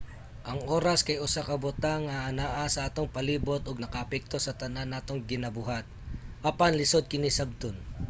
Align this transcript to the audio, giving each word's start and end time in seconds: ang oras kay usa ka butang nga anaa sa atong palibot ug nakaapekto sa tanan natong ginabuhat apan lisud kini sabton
ang 0.49 0.59
oras 0.77 0.99
kay 1.07 1.17
usa 1.27 1.41
ka 1.49 1.55
butang 1.65 2.01
nga 2.07 2.17
anaa 2.29 2.65
sa 2.69 2.81
atong 2.87 3.09
palibot 3.15 3.61
ug 3.69 3.77
nakaapekto 3.81 4.37
sa 4.41 4.57
tanan 4.61 4.89
natong 4.91 5.21
ginabuhat 5.31 5.85
apan 6.51 6.73
lisud 6.79 7.05
kini 7.11 7.29
sabton 7.37 7.75